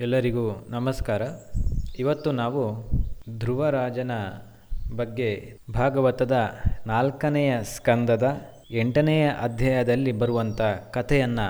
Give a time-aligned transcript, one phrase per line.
[0.00, 1.22] ಎಲ್ಲರಿಗೂ ನಮಸ್ಕಾರ.
[1.98, 2.90] ಇವತ್ತು ನಾವು
[3.38, 4.10] ಧ್ರುವರಾಜನ
[4.96, 6.36] ಬಗ್ಗೆ ಭಾಗವತದ
[6.86, 8.40] ನಾಲ್ಕನೆಯ ಸ್ಕಂದದ
[8.70, 11.48] ಎಂಟನೆಯ ಅಧ್ಯಾಯದಲ್ಲಿ ಬರುವಂಥ ಕಥೆಯನ್ನು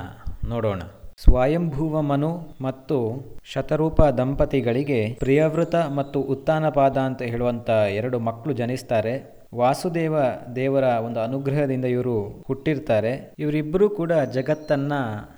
[0.48, 0.80] ನೋಡೋಣ.
[1.16, 9.35] ಸ್ವಯಂಭೂವ ಮನು ಮತ್ತು ಶತರೂಪ ದಂಪತಿಗಳಿಗೆ ಪ್ರಿಯವೃತ ಮತ್ತು ಉತ್ತಾನಪಾದ ಅಂತ ಹೇಳುವಂಥ ಎರಡು ಮಕ್ಕಳು ಜನಿಸ್ತಾರೆ.
[9.56, 10.14] ವಾಸುದೇವ
[10.56, 13.34] ದೇವರ ಒಂದು ಅನುಗ್ರಹದಿಂದ ಇವರು ಹುಟ್ಟಿರ್ತಾರೆ.
[13.38, 14.92] ಇವರಿಬ್ಬರು ಕೂಡ ಜಗತ್ತನ್ನ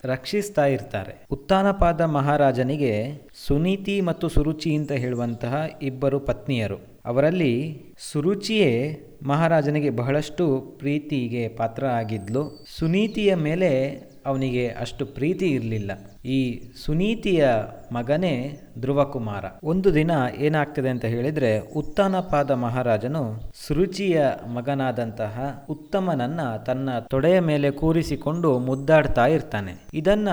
[0.05, 1.27] ರಕ್ಷಿಸ್ತಾ ಇರ್ತಾರೆ.
[1.30, 6.98] ಉತ್ತಾನಪಾದ ಮಹಾರಾಜನಿಗೆ ಸುನೀತಿ ಮತ್ತು ಸುರುಚಿ ಅಂತ ಹೇಳುವಂತಹ ಇಬ್ಬರು ಪತ್ನಿಯರು.
[7.05, 12.65] ಅವರಲ್ಲಿ ಸುರುಚಿಯೇ ಮಹಾರಾಜನಿಗೆ ಬಹಳಷ್ಟು ಪ್ರೀತಿಗೆ ಪಾತ್ರ ಆಗಿದ್ಲು.
[12.79, 15.91] ಸುನೀತಿಯ ಮೇಲೆ ಅವನಿಗೆ ಅಷ್ಟು ಪ್ರೀತಿ ಇರಲಿಲ್ಲ.
[16.25, 17.49] ಈ ಸುನೀತಿಯ
[17.93, 19.45] ಮಗನೇ ಧ್ರುವಕುಮಾರ.
[19.65, 24.23] ಒಂದು ದಿನ ಏನಾಗ್ತದೆ ಅಂತ ಹೇಳಿದ್ರೆ ಉತ್ತಾನಪಾದ ಮಹಾರಾಜನು ಸೃಚಿಯ
[24.55, 29.75] ಮಗನಾದಂತಹ ಉತ್ತಮನನ್ನ ತನ್ನ ತೊಡೆಯ ಮೇಲೆ ಕೂರಿಸಿಕೊಂಡು ಮುದ್ದಾಡ್ತಾ ಇರ್ತಾನೆ.
[29.95, 30.29] ಇದನ್ನ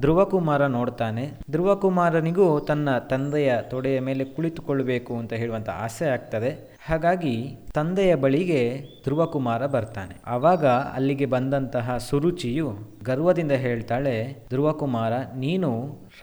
[0.00, 1.30] ಧ್ರುವಕುಮಾರ ನೋಡ್ತಾನೆ.
[1.50, 6.71] ಧ್ರುವಕುಮಾರನಿಗೂ ತನ್ನ ತಂದೆಯ ತೊಡೆಯ ಮೇಲೆ ಕುಳಿತುಕೊಳ್ಳಬೇಕು ಅಂತ ಹೇಳುವಂತ ಆಸೆ ಆಗ್ತದೆ.
[6.86, 7.34] ಹಾಗಾಗಿ
[7.76, 8.60] ತಂದೆಯ ಬಳಿಗೆ
[9.04, 10.14] ಧ್ರುವಕುಮಾರ ಬರ್ತಾನೆ.
[10.34, 10.64] ಆವಾಗ
[10.96, 12.68] ಅಲ್ಲಿಗೆ ಬಂದಂತಹ ಸುರುಚಿಯು
[13.08, 14.14] ಗರ್ವದಿಂದ ಹೇಳ್ತಾಳೆ,
[14.50, 15.12] ಧ್ರುವಕುಮಾರ,
[15.44, 15.70] ನೀನು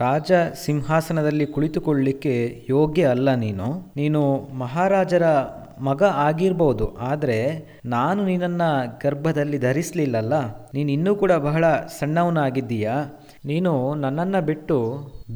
[0.01, 0.31] ರಾಜ
[0.63, 2.35] ಸಿಂಹಾಸನದಲ್ಲಿ ಕುಳಿತುಕೊಳ್ಳಿಕ್ಕೆ
[2.69, 3.67] ಯೋಗ್ಯ ಅಲ್ಲ ನೀನು.
[3.99, 4.21] ನೀನು
[4.63, 5.27] ಮಹಾರಾಜರ
[5.87, 7.39] ಮಗ ಆಗಿರ್ಬೋದು, ಆದರೆ
[7.93, 8.69] ನಾನು ನಿನ್ನನ್ನು
[9.03, 10.33] ಗರ್ಭದಲ್ಲಿ ಧರಿಸಲಿಲ್ಲಲ್ಲ.
[10.75, 11.65] ನೀನು ಇನ್ನೂ ಕೂಡ ಬಹಳ
[11.99, 12.97] ಸಣ್ಣವನಾಗಿದ್ದೀಯಾ.
[13.51, 13.73] ನೀನು
[14.03, 14.77] ನನ್ನನ್ನು ಬಿಟ್ಟು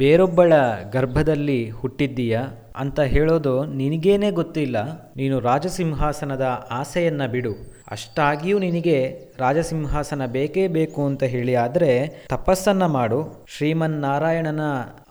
[0.03, 0.53] ಬೇರೊಬ್ಬಳ
[0.97, 2.43] ಗರ್ಭದಲ್ಲಿ ಹುಟ್ಟಿದ್ದೀಯಾ.
[2.81, 4.77] ಅಂತ ಹೇಳೋದು ನಿನಗೇನೆ ಗೊತ್ತಿಲ್ಲ,
[5.19, 6.45] ನೀನು ರಾಜಸಿಂಹಾಸನದ
[6.79, 7.53] ಆಸೆಯನ್ನು ಬಿಡು.
[7.95, 8.97] ಅಷ್ಟಾಗಿಯೂ ನಿನಗೆ
[9.39, 11.91] ರಾಜಸಿಂಹಾಸನ ಬೇಕೇ ಬೇಕು ಅಂತ ಹೇಳಿ ಆದರೆ
[12.33, 13.19] ತಪಸ್ಸನ್ನು ಮಾಡು.
[13.55, 14.63] ಶ್ರೀಮನ್ನಾರಾಯಣನ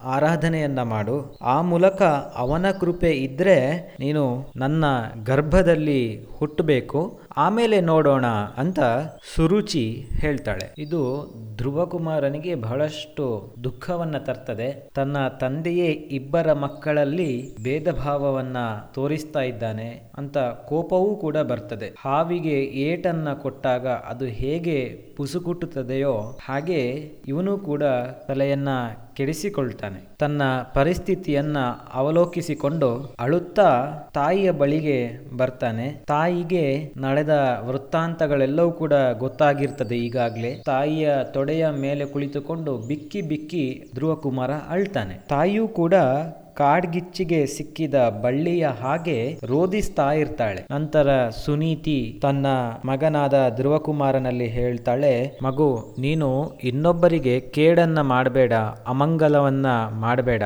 [0.03, 1.37] ಆರಾಧನೆಯನ್ನ ಮಾಡು.
[1.43, 2.03] ಆ ಮೂಲಕ
[2.37, 4.85] ಅವನ ಕೃಪೆ ಇದ್ದರೆ ನೀನು ನನ್ನ
[5.25, 7.21] ಗರ್ಭದಲ್ಲಿ ಹುಟ್ಟಬೇಕು.
[7.37, 8.81] ಆಮೇಲೆ ನೋಡೋಣ ಅಂತ
[9.35, 10.75] ಸುರುಚಿ ಹೇಳ್ತಾಳೆ.
[10.79, 14.91] ಇದು ಧ್ರುವಕುಮಾರನಿಗೆ ಬಹಳಷ್ಟು ದುಃಖವನ್ನ ತರ್ತದೆ.
[14.95, 18.57] ತನ್ನ ತಂದೆಯೇ ಇಬ್ಬರ ಮಕ್ಕಳಲ್ಲಿ ಭೇದ ಭಾವವನ್ನ
[18.95, 21.95] ತೋರಿಸ್ತಾ ಇದ್ದಾನೆ ಅಂತ ಕೋಪವೂ ಕೂಡ ಬರ್ತದೆ.
[22.01, 27.83] ಹಾವಿಗೆ ಏಟನ್ನ ಕೊಟ್ಟಾಗ ಅದು ಹೇಗೆ ಪುಸುಕುಟ್ಟುತ್ತದೆಯೋ ಹಾಗೆ ಇವನು ಕೂಡ
[28.29, 28.69] ತಲೆಯನ್ನ
[29.15, 30.01] ಕೆಡಿಸಿಕೊಳ್ತಾನೆ.
[30.19, 30.43] ತನ್ನ
[30.75, 31.59] ಪರಿಸ್ಥಿತಿಯನ್ನ
[31.95, 33.69] ಅವಲೋಕಿಸಿಕೊಂಡು ಅಳುತ್ತಾ
[34.15, 34.99] ತಾಯಿಯ ಬಳಿಗೆ
[35.37, 36.05] ಬರ್ತಾನೆ.
[36.07, 40.63] ತಾಯಿಗೆ ನಡೆದ ವೃತ್ತಾಂತಗಳೆಲ್ಲವೂ ಕೂಡ ಗೊತ್ತಾಗಿರ್ತದೆ ಈಗಾಗಲೇ.
[40.67, 45.19] ತಾಯಿಯ ತೊಡೆಯ ಮೇಲೆ ಕುಳಿತುಕೊಂಡು ಬಿಕ್ಕಿ ಬಿಕ್ಕಿ ಧ್ರುವಕುಮಾರ ಅಳ್ತಾನೆ.
[45.29, 45.95] ತಾಯಿಯೂ ಕೂಡ
[46.57, 50.67] ಕಾಡ್ಗಿಚ್ಚಿಗೆ ಸಿಕ್ಕಿದ ಬಳ್ಳಿಯ ಹಾಗೆ ರೋಧಿಸ್ತಾ ಇರ್ತಾಳೆ.
[50.71, 52.47] ನಂತರ ಸುನೀತಿ ತನ್ನ
[52.85, 58.53] ಮಗನಾದ ಧ್ರುವಕುಮಾರನಲ್ಲಿ ಹೇಳ್ತಾಳೆ, ಮಗು, ನೀನು ಇನ್ನೊಬ್ಬರಿಗೆ ಕೇಡನ್ನ ಮಾಡಬೇಡ,
[58.87, 60.43] ಅಮಂಗಲವನ್ನ ಮಾಡಬೇಡ.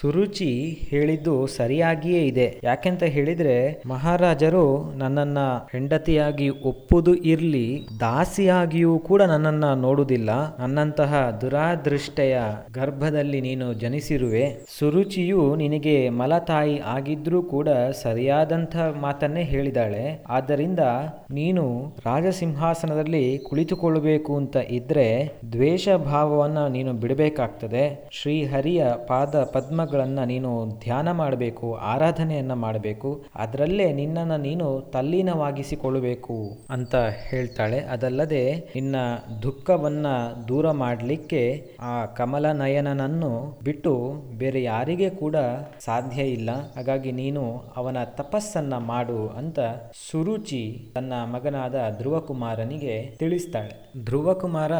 [0.00, 2.60] ಸುರುಚಿ ಹೇಳಿದ್ದು ಸರಿಯಾಗಿಯೇ ಇದೆ.
[2.64, 5.38] ಯಾಕೆಂತ ಹೇಳಿದ್ರೆ, ಮಹಾರಾಜರು ನನ್ನನ್ನ
[5.72, 10.30] ಹೆಂಡತಿಯಾಗಿ ಒಪ್ಪುದು ಇರ್ಲಿ, ದಾಸಿಯಾಗಿಯೂ ಕೂಡ ನನ್ನನ್ನ ನೋಡುವುದಿಲ್ಲ.
[10.58, 12.38] ನನ್ನಂತಹ ದುರಾದೃಷ್ಟೆಯ
[12.74, 14.66] ಗರ್ಭದಲ್ಲಿ ನೀನು ಜನಿಸಿರುವೆ.
[14.78, 17.68] ಸುರುಚಿಯು ನಿನಗೆ ಮಲತಾಯಿ ಆಗಿದ್ರೂ ಕೂಡ
[18.02, 20.24] ಸರಿಯಾದಂಥ ಮಾತನ್ನೇ ಹೇಳಿದಾಳೆ.
[20.28, 20.78] ಆದ್ದರಿಂದ
[21.30, 21.64] ನೀನು
[22.06, 25.06] ರಾಜಸಿಂಹಾಸನದಲ್ಲಿ ಕುಳಿತುಕೊಳ್ಳಬೇಕು ಅಂತ ಇದ್ರೆ
[25.52, 28.08] ದ್ವೇಷ ಭಾವವನ್ನು ನೀನು ಬಿಡಬೇಕಾಗ್ತದೆ.
[28.12, 30.52] ಶ್ರೀಹರಿಯ ಪಾದ ಪದ್ಮಗಳನ್ನು ನೀನು
[30.84, 33.10] ಧ್ಯಾನ ಮಾಡಬೇಕು, ಆರಾಧನೆಯನ್ನ ಮಾಡಬೇಕು.
[33.36, 36.38] ಅದರಲ್ಲೇ ನಿನ್ನನ್ನು ನೀನು ತಲ್ಲೀನವಾಗಿಸಿಕೊಳ್ಳಬೇಕು
[36.70, 36.94] ಅಂತ
[37.30, 37.80] ಹೇಳ್ತಾಳೆ.
[37.80, 38.96] ಅದಲ್ಲದೆ ನಿನ್ನ
[39.42, 40.06] ದುಃಖವನ್ನ
[40.48, 41.42] ದೂರ ಮಾಡಲಿಕ್ಕೆ
[41.80, 43.92] ಆ ಕಮಲ ನಯನನನ್ನು ಬಿಟ್ಟು
[44.38, 45.36] ಬೇರೆ ಯಾರಿಗೆ ಕೂಡ
[45.80, 46.50] ಸಾಧ್ಯ ಇಲ್ಲ.
[46.76, 49.60] ಹಾಗಾಗಿ ನೀನು ಅವನ ತಪಸ್ಸನ್ನ ಮಾಡು ಅಂತ
[50.10, 53.92] ಸುರುಚಿ ತನ್ನ ಮಗನಾದ ಧ್ರುವಕುಮಾರನಿಗೆ ತಿಳಿಸ್ತಾಳೆ.
[54.04, 54.72] ಧ್ರುವಕುಮಾರ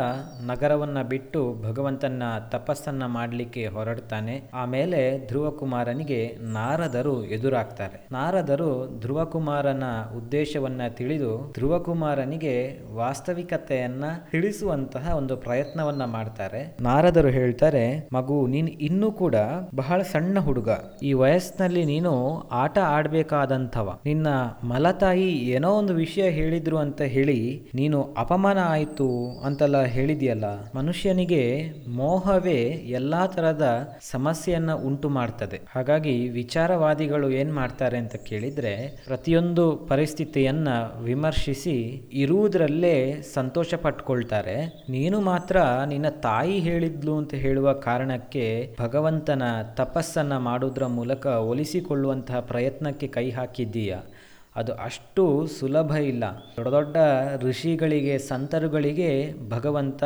[0.47, 4.51] ನಗರವನ್ನ ಬಿಟ್ಟು ಭಗವಂತನ ತಪಸ್ಸನ್ನ ಮಾಡಲಿಕ್ಕೆ ಹೊರಡ್ತಾನೆ.
[4.55, 8.07] ಆಮೇಲೆ ಧ್ರುವಕುಮಾರನಿಗೆ ನಾರದರು ಎದುರಾಗ್ತಾರೆ.
[8.13, 9.83] ನಾರದರು ಧ್ರುವಕುಮಾರನ
[10.17, 16.77] ಉದ್ದೇಶವನ್ನ ತಿಳಿದು ಧ್ರುವಕುಮಾರನಿಗೆ ವಾಸ್ತವಿಕತೆಯನ್ನ ತಿಳಿಸುವಂತಹ ಒಂದು ಪ್ರಯತ್ನವನ್ನ ಮಾಡ್ತಾರೆ.
[16.81, 19.35] ನಾರದರು ಹೇಳ್ತಾರೆ, ಮಗು, ನೀನು ಇನ್ನೂ ಕೂಡ
[19.75, 20.71] ಬಹಳ ಸಣ್ಣ ಹುಡುಗ,
[21.03, 22.13] ಈ ವಯಸ್ಸಿನಲ್ಲಿ ನೀನು
[22.63, 23.89] ಆಟ ಆಡ್ಬೇಕಾದಂಥವ.
[24.07, 24.29] ನಿನ್ನ
[24.65, 27.39] ಮಲತಾಯಿ ಏನೋ ಒಂದು ವಿಷಯ ಹೇಳಿದ್ರು ಅಂತ ಹೇಳಿ,
[27.75, 29.09] ನೀನು ಅಪಮಾನ ಆಯ್ತು
[29.45, 30.47] ಅಂತೆಲ್ಲ ಹೇಳಿದ್ಯಲ್ಲ,
[30.77, 31.43] ಮನುಷ್ಯನಿಗೆ
[31.97, 32.61] ಮೋಹವೇ
[32.93, 33.67] ಎಲ್ಲಾ ತರದ
[34.11, 35.61] ಸಮಸ್ಯೆಯನ್ನ ಉಂಟು ಮಾಡ್ತದೆ.
[35.75, 38.75] ಹಾಗಾಗಿ ವಿಚಾರವಾದಿಗಳು ಏನ್ ಮಾಡ್ತಾರೆ ಅಂತ ಕೇಳಿದ್ರೆ,
[39.07, 40.69] ಪ್ರತಿಯೊಂದು ಪರಿಸ್ಥಿತಿಯನ್ನ
[41.03, 41.77] ವಿಮರ್ಶಿಸಿ
[42.15, 42.97] ಇರುವುದರಲ್ಲೇ
[43.35, 44.57] ಸಂತೋಷ ಪಟ್ಕೊಳ್ತಾರೆ.
[44.91, 45.57] ನೀನು ಮಾತ್ರ
[45.89, 48.47] ನಿನ್ನ ತಾಯಿ ಹೇಳಿದ್ಲು ಅಂತ ಹೇಳುವ ಕಾರಣಕ್ಕೆ
[48.81, 49.45] ಭಗವಂತನ
[49.77, 53.97] ತಪಸ್ಸನ್ನ ಮಾಡೋದ್ರ ಮೂಲಕ ಒಲಿಸಿಕೊಳ್ಳುವಂತಹ ಪ್ರಯತ್ನಕ್ಕೆ ಕೈ ಹಾಕಿದ್ದೀಯ?
[54.57, 56.25] ಅದು ಅಷ್ಟು ಸುಲಭ ಇಲ್ಲ.
[56.57, 56.97] ದೊಡ್ಡ ದೊಡ್ಡ
[57.43, 60.05] ಋಷಿಗಳಿಗೆ, ಸಂತರುಗಳಿಗೆ ಭಗವಂತ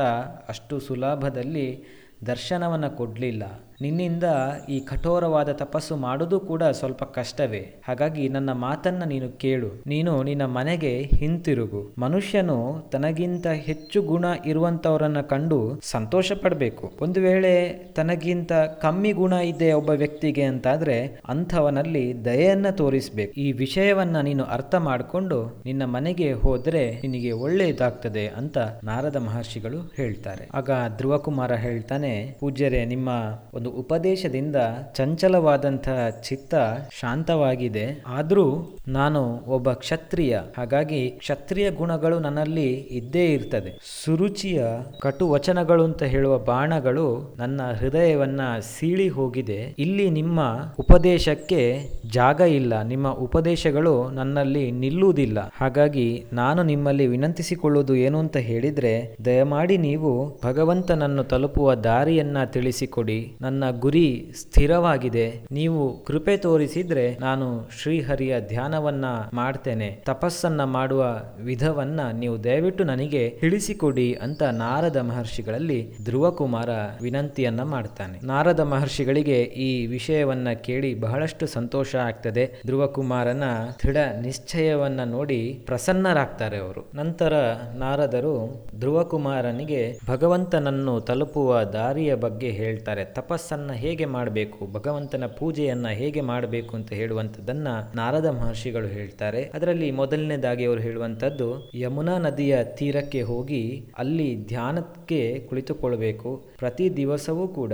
[0.49, 1.85] ಅಷ್ಟು ಸುಲಭದಲ್ಲಿ
[2.27, 3.43] ದರ್ಶನವನ್ನು ಕೊಡಲಿಲ್ಲ.
[3.81, 4.25] ನಿನ್ನಿಂದ
[4.69, 7.75] ಈ ಕಠೋರವಾದ ತಪಸ್ಸು ಮಾಡುವುದು ಕೂಡ ಸ್ವಲ್ಪ ಕಷ್ಟವೇ.
[7.89, 9.83] ಹಾಗಾಗಿ ನನ್ನ ಮಾತನ್ನ ನೀನು ಕೇಳು.
[9.87, 11.95] ನೀನು ನಿನ್ನ ಮನೆಗೆ ಹಿಂತಿರುಗು.
[11.99, 19.91] ಮನುಷ್ಯನು ತನಗಿಂತ ಹೆಚ್ಚು ಗುಣ ಇರುವಂತವರನ್ನ ಕಂಡು ಸಂತೋಷ ಪಡಬೇಕು ಒಂದು ವೇಳೆ ತನಗಿಂತ ಕಮ್ಮಿ ಗುಣ ಇದೆ ಒಬ್ಬ
[19.91, 23.33] ವ್ಯಕ್ತಿಗೆ ಅಂತಾದ್ರೆ ಅಂಥವನಲ್ಲಿ ದಯೆಯನ್ನ ತೋರಿಸ್ಬೇಕು.
[23.33, 30.49] ಈ ವಿಷಯವನ್ನ ನೀನು ಅರ್ಥ ಮಾಡಿಕೊಂಡು ನಿನ್ನ ಮನೆಗೆ ಹೋದ್ರೆ ನಿನಗೆ ಒಳ್ಳೆಯದಾಗ್ತದೆ ಅಂತ ನಾರದ ಮಹರ್ಷಿಗಳು ಹೇಳ್ತಾರೆ.
[30.55, 33.09] ಆಗ ಧ್ರುವಕುಮಾರ ಹೇಳ್ತಾನೆ, ಪೂಜ್ಯರೇ, ನಿಮ್ಮ
[33.65, 34.57] ಒಂದು ಉಪದೇಶದಿಂದ
[34.95, 36.55] ಚಂಚಲವಾದಂತಹ ಚಿತ್ತ
[37.01, 38.03] ಶಾಂತವಾಗಿದೆ.
[38.07, 40.39] ಆದ್ರೂ ನಾನು ಒಬ್ಬ ಕ್ಷತ್ರಿಯ.
[40.59, 43.79] ಹಾಗಾಗಿ ಕ್ಷತ್ರಿಯ ಗುಣಗಳು ನನ್ನಲ್ಲಿ ಇದ್ದೇ ಇರ್ತದೆ.
[44.05, 44.65] ಸುರುಚಿಯ
[45.01, 48.41] ಕಟು ವಚನಗಳು ಅಂತ ಹೇಳುವ ಬಾಣಗಳು ನನ್ನ ಹೃದಯವನ್ನ
[48.79, 49.75] ಸೀಳಿ ಹೋಗಿದೆ.
[49.79, 50.41] ಇಲ್ಲಿ ನಿಮ್ಮ
[50.79, 52.83] ಉಪದೇಶಕ್ಕೆ ಜಾಗ ಇಲ್ಲ.
[52.83, 55.53] ನಿಮ್ಮ ಉಪದೇಶಗಳು ನನ್ನಲ್ಲಿ ನಿಲ್ಲುವುದಿಲ್ಲ.
[55.57, 63.21] ಹಾಗಾಗಿ ನಾನು ನಿಮ್ಮಲ್ಲಿ ವಿನಂತಿಸಿಕೊಳ್ಳುವುದು ಏನು ಅಂತ ಹೇಳಿದ್ರೆ, ದಯಮಾಡಿ ನೀವು ಭಗವಂತನನ್ನು ತಲುಪುವ ದಾರಿಯನ್ನ ತಿಳಿಸಿಕೊಡಿ.
[63.41, 65.41] ನನ್ನ ಗುರಿ ಸ್ಥಿರವಾಗಿದೆ.
[65.51, 70.03] ನೀವು ಕೃಪೆ ತೋರಿಸಿದ್ರೆ ನಾನು ಶ್ರೀಹರಿಯ ಧ್ಯಾನವನ್ನ ಮಾಡ್ತೇನೆ.
[70.07, 76.69] ತಪಸ್ಸನ್ನ ಮಾಡುವ ವಿಧವನ್ನ ನೀವು ದಯವಿಟ್ಟು ನನಗೆ ತಿಳಿಸಿಕೊಡಿ ಅಂತ ನಾರದ ಮಹರ್ಷಿಗಳಲ್ಲಿ ಧ್ರುವಕುಮಾರ
[77.03, 78.27] ವಿನಂತಿಯನ್ನ ಮಾಡ್ತಾನೆ.
[78.27, 82.63] ನಾರದ ಮಹರ್ಷಿಗಳಿಗೆ ಈ ವಿಷಯವನ್ನ ಕೇಳಿ ಬಹಳಷ್ಟು ಸಂತೋಷ ಆಗ್ತದೆ.
[82.67, 83.45] ಧ್ರುವಕುಮಾರನ
[83.83, 86.91] ದೃಢ ನಿಶ್ಚಯವನ್ನ ನೋಡಿ ಪ್ರಸನ್ನರಾಗ್ತಾರೆ ಅವರು.
[86.95, 87.33] ನಂತರ
[87.75, 93.05] ನಾರದರು ಧ್ರುವಕುಮಾರನಿಗೆ ಭಗವಂತನನ್ನು ತಲುಪುವ ದಾರಿಯ ಬಗ್ಗೆ ಹೇಳ್ತಾರೆ.
[93.45, 99.51] ತಪಸ್ಸನ್ನ ಹೇಗೆ ಮಾಡಬೇಕು, ಭಗವಂತನ ಪೂಜೆಯನ್ನು ಹೇಗೆ ಮಾಡಬೇಕು ಅಂತ ಹೇಳುವಂಥದ್ದನ್ನು ನಾರದ ಮಹರ್ಷಿಗಳು ಹೇಳ್ತಾರೆ.
[99.55, 103.63] ಅದರಲ್ಲಿ ಮೊದಲನೇದಾಗಿ ಅವರು ಹೇಳುವಂಥದ್ದು, ಯಮುನಾ ನದಿಯ ತೀರಕ್ಕೆ ಹೋಗಿ
[103.99, 106.45] ಅಲ್ಲಿ ಧ್ಯಾನಕ್ಕೆ ಕುಳಿತುಕೊಳ್ಬೇಕು.
[106.59, 107.73] ಪ್ರತಿ ದಿವಸವೂ ಕೂಡ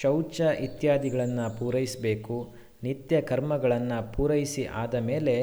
[0.00, 2.54] ಶೌಚ ಇತ್ಯಾದಿಗಳನ್ನು ಪೂರೈಸಬೇಕು.
[2.82, 5.36] ನಿತ್ಯ ಕರ್ಮಗಳನ್ನು ಪೂರೈಸಿ ಆದ ಮೇಲೆ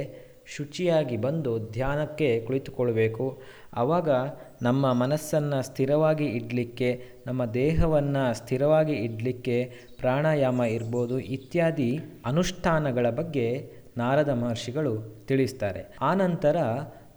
[0.55, 3.25] ಶುಚಿಯಾಗಿ ಬಂದು ಧ್ಯಾನಕ್ಕೆ ಕುಳಿತುಕೊಳ್ಬೇಕು
[3.73, 4.09] ಆವಾಗ
[4.61, 6.89] ನಮ್ಮ ಮನಸ್ಸನ್ನು ಸ್ಥಿರವಾಗಿ ಇಡಲಿಕ್ಕೆ,
[7.27, 9.57] ನಮ್ಮ ದೇಹವನ್ನು ಸ್ಥಿರವಾಗಿ ಇಡಲಿಕ್ಕೆ
[9.97, 11.91] ಪ್ರಾಣಾಯಾಮ ಇರ್ಬೋದು ಇತ್ಯಾದಿ
[12.25, 13.47] ಅನುಷ್ಠಾನಗಳ ಬಗ್ಗೆ
[13.97, 14.93] ನಾರದ ಮಹರ್ಷಿಗಳು
[15.27, 15.81] ತಿಳಿಸ್ತಾರೆ.
[16.01, 16.57] ಆನಂತರ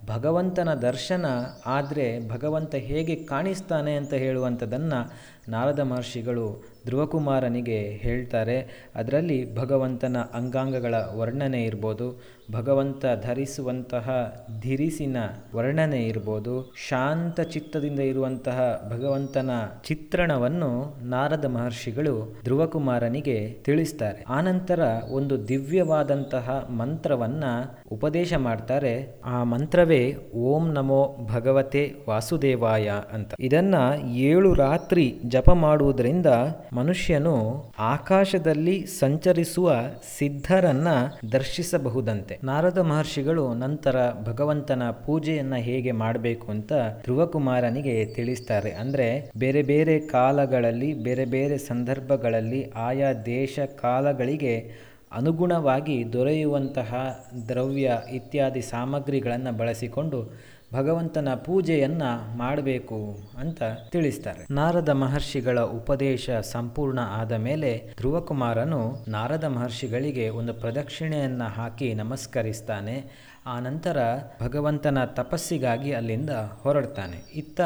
[0.07, 1.27] ಭಗವಂತನ ದರ್ಶನ
[1.67, 5.01] ಆದರೆ ಭಗವಂತ ಹೇಗೆ ಕಾಣಿಸ್ತಾನೆ ಅಂತ ಹೇಳುವಂಥದ್ದನ್ನು
[5.49, 15.17] ನಾರದ ಮಹರ್ಷಿಗಳು ಧ್ರುವಕುಮಾರನಿಗೆ ಹೇಳ್ತಾರೆ, ಅದರಲ್ಲಿ ಭಗವಂತನ ಅಂಗಾಂಗಗಳ ವರ್ಣನೆ ಇರ್ಬೋದು, ಭಗವಂತ ಧರಿಸುವಂತಹ ಧಿರಿಸಿನ
[15.55, 19.50] ವರ್ಣನೆ ಇರ್ಬೋದು, ಶಾಂತ ಚಿತ್ತದಿಂದ ಇರುವಂತಹ ಭಗವಂತನ
[19.85, 24.25] ಚಿತ್ರಣವನ್ನು ನಾರದ ಮಹರ್ಷಿಗಳು ಧ್ರುವಕುಮಾರನಿಗೆ ತಿಳಿಸ್ತಾರೆ.
[24.29, 24.81] ಆನಂತರ
[25.11, 27.44] ಒಂದು ದಿವ್ಯವಾದಂತಹ ಮಂತ್ರವನ್ನ
[27.93, 29.20] ಉಪದೇಶ ಮಾಡ್ತಾರೆ.
[29.25, 33.35] ಆ ಮಂತ್ರವೇ ಓಂ ನಮೋ ಭಗವತೆ ವಾಸುದೇವಾಯ ಅಂತ.
[33.40, 33.75] ಇದನ್ನ
[34.12, 36.27] ಏಳು ರಾತ್ರಿ ಜಪ ಮಾಡುವುದರಿಂದ
[36.73, 39.73] ಮನುಷ್ಯನು ಆಕಾಶದಲ್ಲಿ ಸಂಚರಿಸುವ
[40.19, 40.89] ಸಿದ್ಧರನ್ನ
[41.33, 42.39] ದರ್ಶಿಸಬಹುದಂತೆ.
[42.45, 46.73] ನಾರದ ಮಹರ್ಷಿಗಳು ನಂತರ ಭಗವಂತನ ಪೂಜೆಯನ್ನ ಹೇಗೆ ಮಾಡಬೇಕು ಅಂತ
[47.03, 48.71] ಧ್ರುವಕುಮಾರನಿಗೆ ತಿಳಿಸ್ತಾರೆ.
[48.71, 54.85] ಅಂದ್ರೆ ಬೇರೆ ಬೇರೆ ಕಾಲಗಳಲ್ಲಿ, ಬೇರೆ ಬೇರೆ ಸಂದರ್ಭಗಳಲ್ಲಿ ಆಯಾ ದೇಶ ಕಾಲಗಳಿಗೆ
[55.17, 60.35] ಅನುಗುಣವಾಗಿ ದೊರೆಯುವಂತಹ ದ್ರವ್ಯ ಇತ್ಯಾದಿ ಸಾಮಗ್ರಿಗಳನ್ನು ಬಳಸಿಕೊಂಡು
[60.75, 62.03] ಭಗವಂತನ ಪೂಜೆಯನ್ನ
[62.37, 64.47] ಮಾಡಬೇಕು ಅಂತ ತಿಳಿಸ್ತಾರೆ.
[64.50, 73.05] ನಾರದ ಮಹರ್ಷಿಗಳ ಉಪದೇಶ ಸಂಪೂರ್ಣ ಆದ ಮೇಲೆ ಧ್ರುವಕುಮಾರನು ನಾರದ ಮಹರ್ಷಿಗಳಿಗೆ ಒಂದು ಪ್ರದಕ್ಷಿಣೆಯನ್ನ ಹಾಕಿ ನಮಸ್ಕರಿಸ್ತಾನೆ.
[73.47, 73.97] ಆ ನಂತರ
[74.43, 76.31] ಭಗವಂತನ ತಪಸ್ಸಿಗಾಗಿ ಅಲ್ಲಿಂದ
[76.62, 77.32] ಹೊರಡ್ತಾನೆ.
[77.35, 77.61] ಇತ್ತ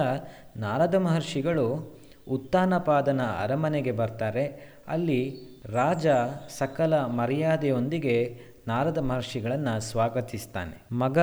[0.56, 1.98] ನಾರದ ಮಹರ್ಷಿಗಳು
[2.30, 4.78] ಉತ್ತಾನಪಾದನ ಅರಮನೆಗೆ ಬರ್ತಾರೆ.
[4.88, 5.36] ಅಲ್ಲಿ
[5.72, 6.06] ರಾಜ
[6.58, 8.38] ಸಕಲ ಮರ್ಯಾದೆಯೊಂದಿಗೆ
[8.68, 10.76] ನಾರದ ಮಹರ್ಷಿಗಳನ್ನು ಸ್ವಾಗತಿಸ್ತಾನೆ.
[10.92, 11.18] ಮಗ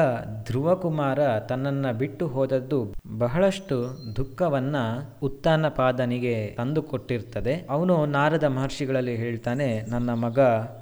[0.45, 2.79] ಧ್ರುವಕುಮಾರ ತನ್ನನ್ನು ಬಿಟ್ಟು ಹೋದದ್ದು
[3.17, 3.77] ಬಹಳಷ್ಟು
[4.15, 4.75] ದುಃಖವನ್ನ
[5.21, 7.55] ಉತ್ತಾನಪಾದನಿಗೆ ತಂದುಕೊಟ್ಟಿರ್ತದೆ.
[7.69, 10.39] ಅವನು ನಾರದ ಮಹರ್ಷಿಗಳಲ್ಲಿ ಹೇಳ್ತಾನೆ, ನನ್ನ ಮಗ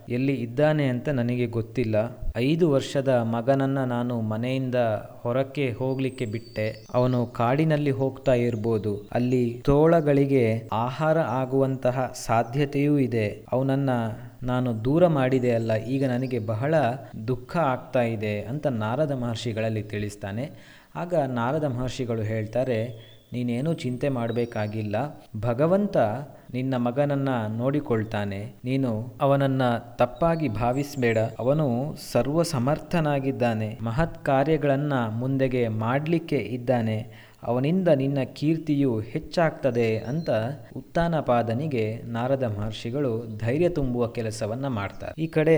[0.09, 1.95] ಎಲ್ಲಿ ಇದ್ದಾನೆ ಅಂತ ನನಗೆ ಗೊತ್ತಿಲ್ಲ.
[2.37, 4.75] ಐದು ವರ್ಷದ ಮಗನನ್ನ ನಾನು ಮನೆಯಿಂದ
[5.21, 6.67] ಹೊರಕ್ಕೆ ಹೋಗ್ಲಿಕ್ಕೆ ಬಿಟ್ಟೆ.
[6.93, 8.91] ಅವನು ಕಾಡಿನಲ್ಲಿ ಹೋಗ್ತಾ ಇರ್ಬೋದು.
[9.11, 13.27] ಅಲ್ಲಿ ತೋಳಗಳಿಗೆ ಆಹಾರ ಆಗುವಂತಹ ಸಾಧ್ಯತೆಯೂ ಇದೆ.
[13.51, 13.89] ಅವನನ್ನ
[14.43, 16.73] ನಾನು ದೂರ ಮಾಡಿದೆ ಅಲ್ಲ, ಈಗ ನನಗೆ ಬಹಳ
[17.27, 20.45] ದುಃಖ ಆಗ್ತಾ ಇದೆ ಅಂತ ನಾರದ ಮಹರ್ಷಿಗಳಲ್ಲಿ ತಿಳಿಸ್ತಾನೆ.
[20.95, 22.79] ಆಗ ನಾರದ ಮಹರ್ಷಿಗಳು ಹೇಳ್ತಾರೆ,
[23.33, 24.95] ನೀನೇನು ಚಿಂತೆ ಮಾಡಬೇಕಾಗಿಲ್ಲ.
[25.39, 25.97] ಭಗವಂತ
[26.53, 28.39] ನಿನ್ನ ಮಗನನ್ನ ನೋಡಿಕೊಳ್ತಾನೆ.
[28.65, 28.89] ನೀನು
[29.21, 29.63] ಅವನನ್ನ
[30.01, 31.19] ತಪ್ಪಾಗಿ ಭಾವಿಸಬೇಡ.
[31.39, 31.67] ಅವನು
[32.11, 36.97] ಸರ್ವ ಸಮರ್ಥನಾಗಿದ್ದಾನೆ ಮಹತ್ ಕಾರ್ಯಗಳನ್ನು ಮುಂದೆಗೆ ಮಾಡಲಿಕ್ಕೆ ಇದ್ದಾನೆ.
[37.45, 40.29] ಅವನಿಂದ ನಿನ್ನ ಕೀರ್ತಿಯು ಹೆಚ್ಚಾಗ್ತದೆ ಅಂತ
[40.77, 45.21] ಉತ್ತಾನಪಾದನಿಗೆ ನಾರದ ಮಹರ್ಷಿಗಳು ಧೈರ್ಯ ತುಂಬುವ ಕೆಲಸವನ್ನ ಮಾಡ್ತಾರೆ.
[45.21, 45.57] ಈ ಕಡೆ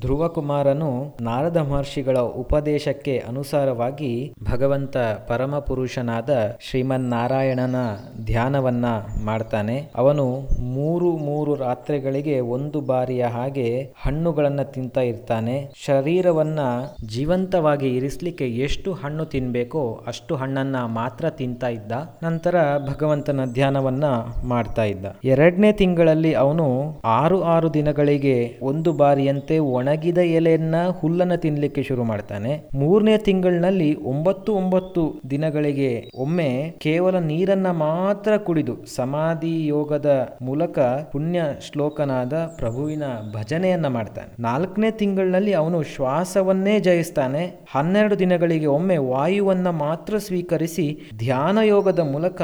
[0.00, 4.96] ಧ್ರುವಕುಮಾರನು ನಾರದ ಮಹರ್ಷಿಗಳ ಉಪದೇಶಕ್ಕೆ ಅನುಸಾರವಾಗಿ ಭಗವಂತ
[5.28, 7.76] ಪರಮ ಪುರುಷನಾದ ಶ್ರೀಮನ್ನಾರಾಯಣನ
[8.24, 8.84] ಧ್ಯಾನವನ್ನ
[9.24, 9.90] ಮಾಡ್ತಾನೆ.
[9.96, 15.70] ಅವನು ಮೂರು ಮೂರು ರಾತ್ರಿಗಳಿಗೆ ಒಂದು ಬಾರಿಯ ಹಾಗೆ ಹಣ್ಣುಗಳನ್ನ ತಿಂತ ಇರ್ತಾನೆ.
[15.76, 16.58] ಶರೀರವನ್ನ
[17.06, 21.92] ಜೀವಂತವಾಗಿ ಇರಿಸ್ಲಿಕ್ಕೆ ಎಷ್ಟು ಹಣ್ಣು ತಿನ್ಬೇಕೋ ಅಷ್ಟು ಹಣ್ಣನ್ನ ಮಾತ್ರ ಮಾತ್ರ ತಿಂತಾ ಇದ್ದ.
[22.22, 22.54] ನಂತರ
[22.88, 24.04] ಭಗವಂತನ ಧ್ಯಾನವನ್ನ
[24.44, 25.06] ಮಾಡ್ತಾ ಇದ್ದ.
[25.24, 32.68] ಎರಡನೇ ತಿಂಗಳಲ್ಲಿ ಅವನು ಆರು ಆರು ದಿನಗಳಿಗೆ ಒಂದು ಬಾರಿಯಂತೆ ಒಣಗಿದ ಎಲೆಯನ್ನ ಹುಲ್ಲನ್ನ ತಿನ್ಲಿಕ್ಕೆ ಶುರು ಮಾಡ್ತಾನೆ.
[32.74, 40.78] ಮೂರನೇ ತಿಂಗಳಿನಲ್ಲಿ ಒಂಬತ್ತು ಒಂಬತ್ತು ದಿನಗಳಿಗೆ ಒಮ್ಮೆ ಕೇವಲ ನೀರನ್ನ ಮಾತ್ರ ಕುಡಿದು ಸಮಾಧಿ ಯೋಗದ ಮೂಲಕ
[41.12, 41.42] ಪುಣ್ಯ
[41.72, 43.02] ಶ್ಲೋಕನಾದ ಪ್ರಭುವಿನ
[43.32, 44.42] ಭಜನೆಯನ್ನ ಮಾಡ್ತಾನೆ.
[44.42, 47.66] ನಾಲ್ಕನೇ ತಿಂಗಳಿನಲ್ಲಿ ಅವನು ಶ್ವಾಸವನ್ನೇ ಜಯಿಸ್ತಾನೆ.
[47.70, 52.42] ಹನ್ನೆರಡು ದಿನಗಳಿಗೆ ಒಮ್ಮೆ ವಾಯುವನ್ನ ಮಾತ್ರ ಸ್ವೀಕರಿಸಿ ಧ್ಯಾನ ಯೋಗದ ಮೂಲಕ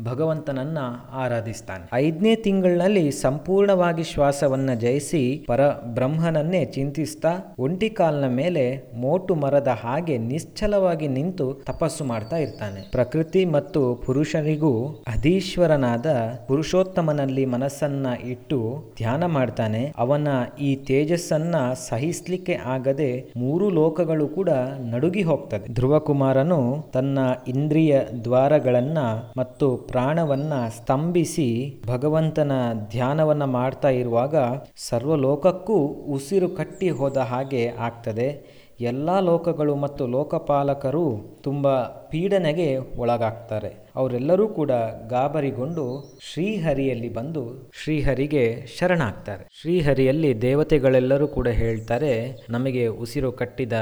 [0.00, 0.78] ಭಗವಂತನನ್ನ
[1.12, 1.88] ಆರಾಧಿಸ್ತಾನೆ.
[1.92, 11.08] ಐದನೇ ತಿಂಗಳಿನಲ್ಲಿ ಸಂಪೂರ್ಣವಾಗಿ ಶ್ವಾಸವನ್ನ ಜಯಿಸಿ ಪರ ಬ್ರಹ್ಮನನ್ನೇ ಚಿಂತಿಸ್ತಾ ಒಂಟಿ ಕಾಲ್ನ ಮೇಲೆ ಮೋಟು ಮರದ ಹಾಗೆ ನಿಶ್ಚಲವಾಗಿ
[11.08, 12.90] ನಿಂತು ತಪಸ್ಸು ಮಾಡ್ತಾ ಇರ್ತಾನೆ.
[12.90, 16.06] ಪ್ರಕೃತಿ ಮತ್ತು ಪುರುಷನಿಗೂ ಅಧೀಶ್ವರನಾದ
[16.48, 19.92] ಪುರುಷೋತ್ತಮನಲ್ಲಿ ಮನಸ್ಸನ್ನ ಇಟ್ಟು ಧ್ಯಾನ ಮಾಡ್ತಾನೆ.
[19.98, 20.28] ಅವನ
[20.60, 21.56] ಈ ತೇಜಸ್ಸನ್ನ
[21.88, 24.48] ಸಹಿಸ್ಲಿಕ್ಕೆ ಆಗದೆ ಮೂರು ಲೋಕಗಳು ಕೂಡ
[24.80, 25.72] ನಡುಗಿ ಹೋಗ್ತದೆ.
[25.72, 28.98] ಧ್ರುವಕುಮಾರನು ತನ್ನ ಇಂದ್ರಿಯ ದ್ವಾರಗಳನ್ನ
[29.36, 32.52] ಮತ್ತು ಪ್ರಾಣವನ್ನ ಸ್ತಂಭಿಸಿ ಭಗವಂತನ
[32.90, 34.34] ಧ್ಯಾನವನ್ನು ಮಾಡ್ತಾ ಇರುವಾಗ
[34.76, 38.56] ಸರ್ವಲೋಕಕ್ಕೂ ಉಸಿರು ಕಟ್ಟಿ ಹೋದ ಹಾಗೆ ಆಗ್ತದೆ.
[38.80, 41.06] ಎಲ್ಲ ಲೋಕಗಳು ಮತ್ತು ಲೋಕಪಾಲಕರು
[41.42, 43.85] ತುಂಬ ಪೀಡನೆಗೆ ಒಳಗಾಗ್ತಾರೆ.
[43.96, 44.70] ಅವರೆಲ್ಲರೂ ಕೂಡ
[45.08, 45.84] ಗಾಬರಿಗೊಂಡು
[46.32, 49.46] ಶ್ರೀಹರಿಯಲ್ಲಿ ಬಂದು ಶ್ರೀಹರಿಗೆ ಶರಣಾಗ್ತಾರೆ.
[49.60, 53.72] ಶ್ರೀಹರಿಯಲ್ಲಿ ದೇವತೆಗಳೆಲ್ಲರೂ ಕೂಡ ಹೇಳ್ತಾರೆ, ನಮಗೆ ಉಸಿರು ಕಟ್ಟಿದ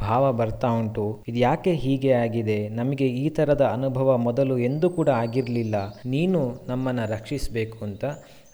[0.00, 1.24] ಭಾವ ಬರ್ತಾ ಉಂಟು.
[1.28, 2.68] ಇದು ಯಾಕೆ ಹೀಗೆ ಆಗಿದೆ?
[2.68, 5.74] ನಮಗೆ ಈ ತರದ ಅನುಭವ ಮೊದಲು ಎಂದೂ ಕೂಡ ಆಗಿರಲಿಲ್ಲ.
[6.06, 8.04] ನೀನು ನಮ್ಮನ್ನು ರಕ್ಷಿಸಬೇಕು ಅಂತ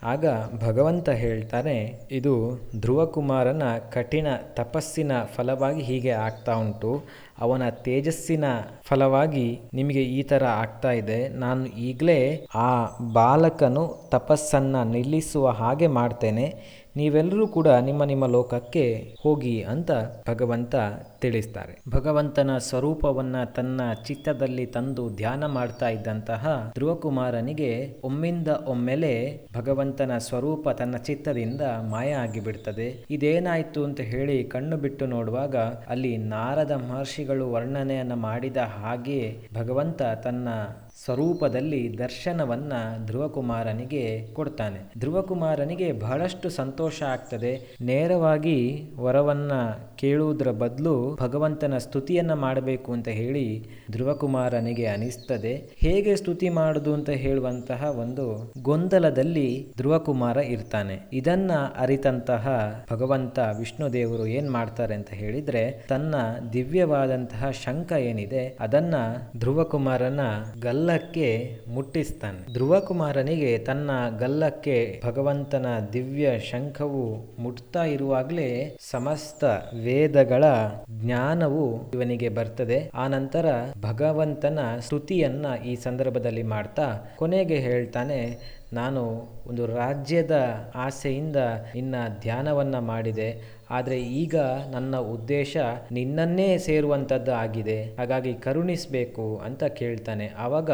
[0.03, 0.27] ಆಗ
[0.67, 2.35] ಭಗವಂತ ಹೇಳ್ತಾನೆ, ಇದು
[2.81, 4.27] ಧ್ರುವಕುಮಾರನ ಕಠಿಣ
[4.57, 6.93] ತಪಸ್ಸಿನ ಫಲವಾಗಿ ಹೀಗೆ ಆಗ್ತಾ ಉಂಟು.
[7.39, 8.45] ಅವನ ತೇಜಸ್ಸಿನ
[8.85, 11.29] ಫಲವಾಗಿ ನಿಮಗೆ ಈ ಥರ ಆಗ್ತಾ ಇದೆ.
[11.29, 12.71] ನಾನು ಈಗಲೇ ಆ
[13.13, 16.47] ಬಾಲಕನು ತಪಸ್ಸನ್ನು ನಿಲ್ಲಿಸುವ ಹಾಗೆ ಮಾಡ್ತೇನೆ.
[16.97, 19.91] ನೀವೆಲ್ಲರೂ ಕೂಡ ನಿಮ್ಮ ನಿಮ್ಮ ಲೋಕಕ್ಕೆ ಹೋಗಿ ಅಂತ
[20.29, 20.75] ಭಗವಂತ
[21.21, 21.83] ತಿಳಿಸ್ತಾರೆ.
[21.91, 31.61] ಭಗವಂತನ ಸ್ವರೂಪವನ್ನ ತನ್ನ ಚಿತ್ತದಲ್ಲಿ ತಂದು ಧ್ಯಾನ ಮಾಡ್ತಾ ಇದ್ದಂತಹ ಧ್ರುವಕುಮಾರನಿಗೆ ಒಮ್ಮಿಂದ ಒಮ್ಮೆಲೆ ಭಗವಂತನ ಸ್ವರೂಪ ತನ್ನ ಚಿತ್ತದಿಂದ
[31.91, 33.05] ಮಾಯ ಆಗಿಬಿಡ್ತದೆ.
[33.11, 35.57] ಇದೇನಾಯ್ತು ಅಂತ ಹೇಳಿ ಕಣ್ಣು ಬಿಟ್ಟು ನೋಡುವಾಗ
[35.89, 40.49] ಅಲ್ಲಿ ನಾರದ ಮಹರ್ಷಿಗಳು ವರ್ಣನೆಯನ್ನ ಮಾಡಿದ ಹಾಗೆ ಭಗವಂತ ತನ್ನ
[41.05, 42.73] ಸ್ವರೂಪದಲ್ಲಿ ದರ್ಶನವನ್ನ
[43.07, 44.81] ಧ್ರುವಕುಮಾರನಿಗೆ ಕೊಡ್ತಾನೆ.
[44.99, 47.77] ಧ್ರುವಕುಮಾರನಿಗೆ ಬಹಳಷ್ಟು ಸಂತೋಷ ಆಗ್ತದೆ.
[47.81, 49.53] ನೇರವಾಗಿ ವರವನ್ನ
[49.97, 55.71] ಕೇಳುವುದರ ಬದಲು ಭಗವಂತನ ಸ್ತುತಿಯನ್ನು ಮಾಡಬೇಕು ಅಂತ ಹೇಳಿ ಧ್ರುವಕುಮಾರನಿಗೆ ಅನಿಸ್ತದೆ.
[55.79, 60.99] ಹೇಗೆ ಸ್ತುತಿ ಮಾಡುದು ಅಂತ ಹೇಳುವಂತಹ ಒಂದು ಗೊಂದಲದಲ್ಲಿ ಧ್ರುವಕುಮಾರ ಇರ್ತಾನೆ.
[61.13, 66.15] ಇದನ್ನ ಅರಿತಂತಹ ಭಗವಂತ ವಿಷ್ಣು ದೇವರು ಏನ್ ಮಾಡ್ತಾರೆ ಅಂತ ಹೇಳಿದ್ರೆ, ತನ್ನ
[66.53, 68.95] ದಿವ್ಯವಾದಂತಹ ಶಂಕ ಏನಿದೆ, ಅದನ್ನ
[69.39, 70.21] ಧ್ರುವಕುಮಾರನ
[70.63, 72.53] ಗಲ್ಲಕ್ಕೆ ಮುಟ್ಟಿಸ್ತಾನೆ.
[72.53, 79.45] ಧ್ರುವಕುಮಾರನಿಗೆ ತನ್ನ ಗಲ್ಲಕ್ಕೆ ಭಗವಂತನ ದಿವ್ಯ ಶಂಖವು ಮುಟ್ತಾ ಇರುವಾಗಲೇ ಸಮಸ್ತ
[79.85, 80.45] ವೇದಗಳ
[81.01, 82.79] ಜ್ಞಾನವು ಇವನಿಗೆ ಬರ್ತದೆ.
[82.95, 83.47] ಆ ನಂತರ
[83.81, 88.21] ಭಗವಂತನ ಸ್ತುತಿಯನ್ನ ಈ ಸಂದರ್ಭದಲ್ಲಿ ಮಾಡ್ತಾ ಕೊನೆಗೆ ಹೇಳ್ತಾನೆ,
[88.73, 89.03] ನಾನು
[89.49, 90.37] ಒಂದು ರಾಜ್ಯದ
[90.75, 91.39] ಆಸೆಯಿಂದ
[91.75, 93.31] ನಿನ್ನ ಧ್ಯಾನವನ್ನ ಮಾಡಿದೆ.
[93.71, 94.37] ಆದರೆ ಈಗ
[94.71, 95.57] ನನ್ನ ಉದ್ದೇಶ
[95.93, 97.83] ನಿನ್ನನ್ನೇ ಸೇರುವಂಥದ್ದು ಆಗಿದೆ.
[97.83, 100.35] ಹಾಗಾಗಿ ಕರುಣಿಸಬೇಕು ಅಂತ ಕೇಳ್ತಾನೆ.
[100.39, 100.71] ಆವಾಗ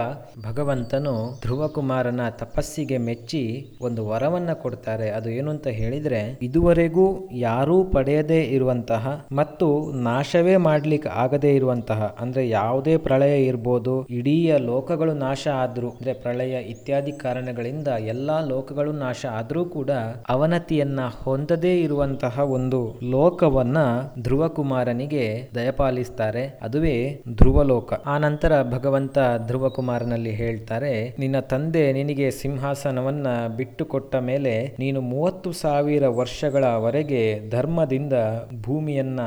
[0.50, 5.11] ಭಗವಂತನು ಧ್ರುವಕುಮಾರನ ತಪಸ್ಸಿಗೆ ಮೆಚ್ಚಿ ಒಂದು ವರವನ್ನ ಕೊಡ್ತಾರೆ.
[5.11, 12.97] ಅದು ಏನು ಅಂತ ಹೇಳಿದ್ರೆ, ಇದುವರೆಗೂ ಯಾರೂ ಪಡೆಯದೇ ಇರುವಂತಹ ಮತ್ತು ನಾಶವೇ ಮಾಡ್ಲಿಕ್ಕೆ ಆಗದೇ ಇರುವಂತಹ, ಅಂದ್ರೆ ಯಾವುದೇ
[12.97, 19.91] ಪ್ರಳಯ ಇರ್ಬೋದು, ಇಡೀ ಲೋಕಗಳು ನಾಶ ಆದ್ರೂ, ಅಂದ್ರೆ ಪ್ರಳಯ ಇತ್ಯಾದಿ ಕಾರಣಗಳಿಂದ ಎಲ್ಲಾ ಲೋಕಗಳು ನಾಶ ಆದ್ರೂ ಕೂಡ
[20.29, 23.78] ಅವನತಿಯನ್ನ ಹೊಂದದೇ ಇರುವಂತಹ ಒಂದು ಲೋಕವನ್ನ
[24.21, 27.93] ಧ್ರುವಕುಮಾರನಿಗೆ ದಯಪಾಲಿಸ್ತಾರೆ, ಅದುವೇ ಧ್ರುವಲೋಕ.
[28.07, 33.26] ಆ ನಂತರ ಭಗವಂತ ಧ್ರುವಕುಮಾರನಲ್ಲಿ ಹೇಳ್ತಾರೆ, ನಿನ್ನ ತಂದೆ ನಿನಗೆ ಸಿಂಹಾಸನವನ್ನ
[33.57, 38.12] ಬಿಟ್ಟುಕೊಟ್ಟ ಮೇಲೆ ನೀನು ಮೂವತ್ತು ಸಾವಿರ ವರ್ಷಗಳವರೆಗೆ ಧರ್ಮದಿಂದ
[38.62, 39.21] ಭೂಮಿಯನ್ನ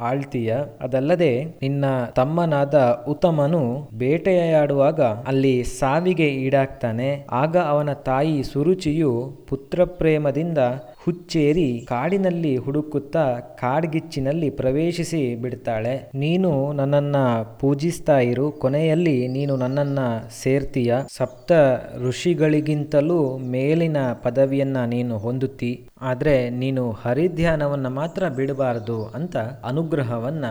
[0.00, 0.56] ಆಳ್ತೀಯ.
[0.80, 1.84] ಅದಲ್ಲದೆ ನಿನ್ನ
[2.16, 7.26] ತಮ್ಮನಾದ ಉತ್ತಮನು ಬೇಟೆಯಾಡುವಾಗ ಅಲ್ಲಿ ಸಾವಿಗೆ ಈಡಾಗ್ತಾನೆ.
[7.30, 9.12] ಆಗ ಅವನ ತಾಯಿ ಸುರುಚಿಯು
[9.48, 10.58] ಪುತ್ರ ಪ್ರೇಮದಿಂದ
[11.06, 16.10] ಹುಚ್ಚೇರಿ ಕಾಡಿನಲ್ಲಿ ಹುಡುಕುತ್ತಾ ಕಾಡ್ಗಿಚ್ಚಿನಲ್ಲಿ ಪ್ರವೇಶಿಸಿ ಬಿಡ್ತಾಳೆ.
[16.14, 17.16] ನೀನು ನನ್ನನ್ನ
[17.60, 18.52] ಪೂಜಿಸ್ತಾ ಇರು.
[18.52, 19.98] ಕೊನೆಯಲ್ಲಿ ನೀನು ನನ್ನನ್ನ
[20.42, 20.94] ಸೇರ್ತೀಯ.
[21.16, 21.52] ಸಪ್ತ
[21.98, 25.88] ಋಷಿಗಳಿಗಿಂತಲೂ ಮೇಲಿನ ಪದವಿಯನ್ನ ನೀನು ಹೊಂದುತ್ತಿ.
[26.00, 30.44] ಆದ್ರೆ ನೀನು ಹರಿಧ್ಯಾನವನ್ನ ಮಾತ್ರ ಬಿಡಬಾರದು ಅಂತ ಅನುಗ್ರಹವನ್ನ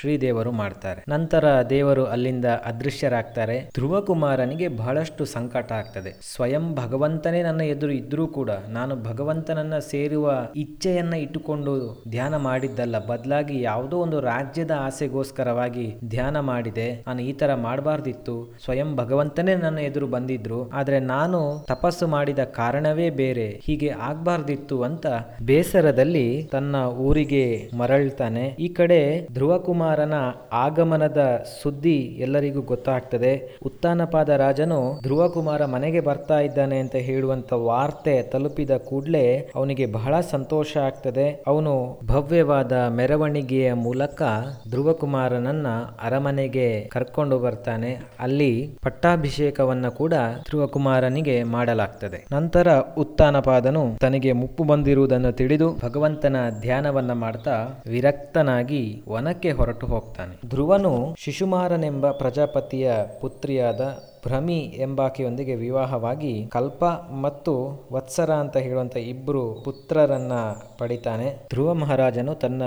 [0.00, 1.04] ಶ್ರೀದೇವರು ಮಾಡ್ತಾರೆ.
[1.08, 3.70] ನಂತರ ದೇವರು ಅಲ್ಲಿಂದ ಅದೃಶ್ಯರಾಗ್ತಾರೆ.
[3.74, 6.18] ಧ್ರುವಕುಮಾರನಿಗೆ ಬಹಳಷ್ಟು ಸಂಕಟ ಆಗ್ತದೆ.
[6.34, 13.06] ಸ್ವಯಂ ಭಗವಂತನೇ ನನ್ನ ಎದುರು ಇದ್ರೂ ಕೂಡ ನಾನು ಭಗವಂತನನ್ನ ಸೇರುವ ಇಚ್ಛೆಯನ್ನ ಇಟ್ಟುಕೊಂಡು ಧ್ಯಾನ ಮಾಡಿದ್ದಲ್ಲ.
[13.06, 17.04] ಬದಲಾಗಿ ಯಾವುದೋ ಒಂದು ರಾಜ್ಯದ ಆಸೆಗೋಸ್ಕರವಾಗಿ ಧ್ಯಾನ ಮಾಡಿದೆ.
[17.06, 18.54] ನಾನು ಈ ತರ ಮಾಡಬಾರ್ದಿತ್ತು.
[18.64, 20.70] ಸ್ವಯಂ ಭಗವಂತನೇ ನನ್ನ ಎದುರು ಬಂದಿದ್ರು.
[20.70, 23.60] ಆದ್ರೆ ನಾನು ತಪಸ್ಸು ಮಾಡಿದ ಕಾರಣವೇ ಬೇರೆ.
[23.64, 25.06] ಹೀಗೆ ಆಗ್ಬಾರ್ದಿತ್ತು ಅಂತ
[25.42, 28.56] ಬೇಸರದಲ್ಲಿ ತನ್ನ ಊರಿಗೆ ಮರಳ್ತಾನೆ.
[28.58, 30.14] ಈ ಕಡೆ ಧ್ರುವಕುಮಾರ ಧ್ರುವಕುಮಾರನ
[30.52, 33.32] ಆಗಮನದ ಸುದ್ದಿ ಎಲ್ಲರಿಗೂ ಗೊತ್ತಾಗ್ತದೆ.
[33.62, 41.44] ಉತ್ತಾನಪಾದ ರಾಜನು ಧ್ರುವಕುಮಾರ ಮನೆಗೆ ಬರ್ತಾ ಇದ್ದಾನೆ ಅಂತ ಹೇಳುವಂತ ವಾರ್ತೆ ತಲುಪಿದ ಕೂಡಲೇ ಅವನಿಗೆ ಬಹಳ ಸಂತೋಷ ಆಗ್ತದೆ.
[41.46, 44.22] ಅವನು ಭವ್ಯವಾದ ಮೆರವಣಿಗೆಯ ಮೂಲಕ
[44.70, 45.66] ಧ್ರುವಕುಮಾರನನ್ನ
[46.04, 47.92] ಅರಮನೆಗೆ ಕರ್ಕೊಂಡು ಬರ್ತಾನೆ.
[48.20, 50.14] ಅಲ್ಲಿ ಪಟ್ಟಾಭಿಷೇಕವನ್ನ ಕೂಡ
[50.48, 52.26] ಧ್ರುವಕುಮಾರನಿಗೆ ಮಾಡಲಾಗ್ತದೆ.
[52.32, 52.68] ನಂತರ
[52.98, 57.56] ಉತ್ತಾನಪಾದನು ತನಗೆ ಮುಪ್ಪು ಬಂದಿರುವುದನ್ನು ತಿಳಿದು ಭಗವಂತನ ಧ್ಯಾನವನ್ನ ಮಾಡ್ತಾ
[57.86, 60.48] ವಿರಕ್ತನಾಗಿ ವನಕ್ಕೆ ಹೊರಟು ಹೋಗ್ತಾನೆ.
[60.48, 63.80] ಧ್ರುವನು ಶಿಶುಮಾರನೆಂಬ ಪ್ರಜಾಪತಿಯ ಪುತ್ರಿಯಾದ
[64.26, 66.84] ಭ್ರಮಿ ಎಂಬಾಕೆಯೊಂದಿಗೆ ವಿವಾಹವಾಗಿ ಕಲ್ಪ
[67.22, 67.52] ಮತ್ತು
[67.92, 70.32] ವತ್ಸರ ಅಂತ ಹೇಳುವಂತ ಇಬ್ಬರು ಪುತ್ರರನ್ನ
[70.78, 71.28] ಪಡಿತಾನೆ.
[71.50, 72.62] ಧ್ರುವ ಮಹಾರಾಜನು ತನ್ನ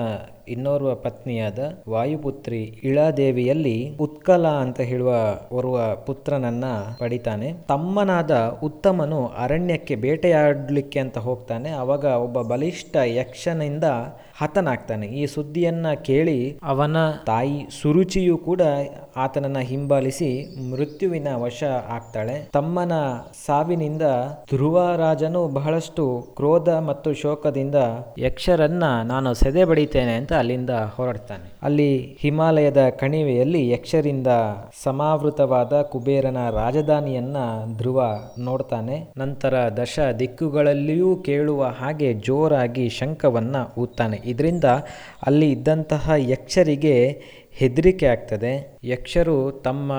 [0.52, 5.14] ಇನ್ನೋರ್ವ ಪತ್ನಿಯಾದ ವಾಯುಪುತ್ರಿ ಇಳಾದೇವಿಯಲ್ಲಿ ಉತ್ಕಲ ಅಂತ ಹೇಳುವ
[5.54, 6.66] ಓರ್ವ ಪುತ್ರನನ್ನ
[7.00, 7.54] ಪಡಿತಾನೆ.
[7.68, 11.70] ತಮ್ಮನಾದ ಉತ್ತಮನು ಅರಣ್ಯಕ್ಕೆ ಬೇಟೆಯಾಡಲಿಕ್ಕೆ ಅಂತ ಹೋಗ್ತಾನೆ.
[11.70, 13.84] ಅವಾಗ ಒಬ್ಬ ಬಲಿಷ್ಠ ಯಕ್ಷನಿಂದ
[14.42, 15.08] ಹತನಾಗ್ತಾನೆ.
[15.08, 18.62] ಈ ಸುದ್ದಿಯನ್ನ ಕೇಳಿ ಅವನ ತಾಯಿ ಸುರುಚಿಯು ಕೂಡ
[19.16, 20.30] ಆತನನ್ನ ಹಿಂಬಾಲಿಸಿ
[20.72, 22.50] ಮೃತ್ಯುವಿನ ವಶ ಆಗ್ತಾಳೆ.
[22.54, 22.92] ತಮ್ಮನ
[23.46, 24.02] ಸಾವಿನಿಂದ
[24.54, 26.06] ಧ್ರುವ ರಾಜನು ಬಹಳಷ್ಟು
[26.36, 27.76] ಕ್ರೋಧ ಮತ್ತು ಶೋಕದಿಂದ
[28.18, 31.54] ಯಕ್ಷರನ್ನ ನಾನು ಸೆದೆ ಬಡಿತೇನೆ ಅಂತ ಅಲ್ಲಿಂದ ಹೊರಡ್ತಾನೆ.
[31.62, 34.28] ಅಲ್ಲಿ ಹಿಮಾಲಯದ ಕಣಿವೆಯಲ್ಲಿ ಯಕ್ಷರಿಂದ
[34.84, 37.38] ಸಮಾವೃತವಾದ ಕುಬೇರನ ರಾಜಧಾನಿಯನ್ನ
[37.78, 38.04] ಧ್ರುವ
[38.40, 39.14] ನೋಡ್ತಾನೆ.
[39.18, 44.22] ನಂತರ ದಶ ದಿಕ್ಕುಗಳಲ್ಲಿಯೂ ಕೇಳುವ ಹಾಗೆ ಜೋರಾಗಿ ಶಂಖವನ್ನ ಊದ್ತಾನೆ.
[44.26, 44.64] ಇದರಿಂದ
[45.26, 47.22] ಅಲ್ಲಿ ಇದ್ದಂತಹ ಯಕ್ಷರಿಗೆ
[47.54, 48.71] ಹೆದರಿಕೆ ಆಗ್ತದೆ.
[48.84, 49.92] ಯಕ್ಷರು ತಮ್ಮ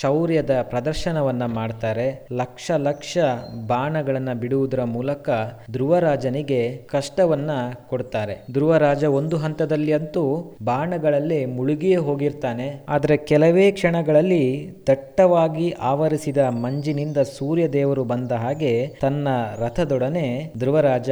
[0.00, 2.26] ಶೌರ್ಯದ ಪ್ರದರ್ಶನವನ್ನ ಮಾಡ್ತಾರೆ.
[2.32, 3.18] ಲಕ್ಷ ಲಕ್ಷ
[3.66, 5.30] ಬಾಣಗಳನ್ನ ಬಿಡುವುದರ ಮೂಲಕ
[5.70, 7.50] ಧ್ರುವರಾಜನಿಗೆ ಕಷ್ಟವನ್ನ
[7.88, 8.38] ಕೊಡ್ತಾರೆ.
[8.52, 12.84] ಧ್ರುವರಾಜ ಒಂದು ಹಂತದಲ್ಲಿ ಅಂತೂ ಬಾಣಗಳಲ್ಲಿ ಮುಳುಗಿಯೇ ಹೋಗಿರ್ತಾನೆ.
[12.88, 21.10] ಆದರೆ ಕೆಲವೇ ಕ್ಷಣಗಳಲ್ಲಿ ದಟ್ಟವಾಗಿ ಆವರಿಸಿದ ಮಂಜಿನಿಂದ ಸೂರ್ಯ ದೇವರು ಬಂದ ಹಾಗೆ ತನ್ನ ರಥದೊಡನೆ ಧ್ರುವರಾಜ